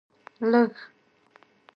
لږ 0.51 0.71